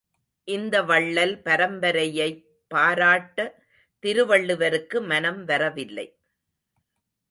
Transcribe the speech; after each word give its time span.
இந்த 0.47 0.83
வள்ளல் 0.83 1.41
பரம்பரையைப் 1.45 2.41
பாராட்ட 2.71 3.37
திருவள்ளுவருக்கு 4.03 5.01
மனம் 5.01 5.45
வரவில்லை. 5.45 6.07